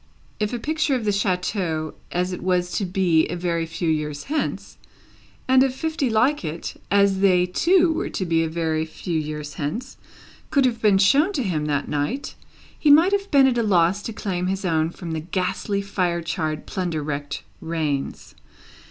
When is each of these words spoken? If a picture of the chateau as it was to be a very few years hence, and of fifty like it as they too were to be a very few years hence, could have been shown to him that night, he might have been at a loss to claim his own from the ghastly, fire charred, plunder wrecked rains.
If 0.39 0.51
a 0.51 0.57
picture 0.57 0.95
of 0.95 1.05
the 1.05 1.11
chateau 1.11 1.93
as 2.11 2.33
it 2.33 2.41
was 2.41 2.71
to 2.79 2.85
be 2.85 3.27
a 3.27 3.35
very 3.35 3.67
few 3.67 3.87
years 3.87 4.23
hence, 4.23 4.79
and 5.47 5.61
of 5.61 5.75
fifty 5.75 6.09
like 6.09 6.43
it 6.43 6.73
as 6.89 7.19
they 7.19 7.45
too 7.45 7.93
were 7.93 8.09
to 8.09 8.25
be 8.25 8.43
a 8.43 8.49
very 8.49 8.83
few 8.83 9.19
years 9.19 9.53
hence, 9.53 9.97
could 10.49 10.65
have 10.65 10.81
been 10.81 10.97
shown 10.97 11.33
to 11.33 11.43
him 11.43 11.65
that 11.67 11.87
night, 11.87 12.33
he 12.79 12.89
might 12.89 13.11
have 13.11 13.29
been 13.29 13.45
at 13.45 13.59
a 13.59 13.61
loss 13.61 14.01
to 14.01 14.11
claim 14.11 14.47
his 14.47 14.65
own 14.65 14.89
from 14.89 15.11
the 15.11 15.19
ghastly, 15.19 15.83
fire 15.83 16.23
charred, 16.23 16.65
plunder 16.65 17.03
wrecked 17.03 17.43
rains. 17.61 18.33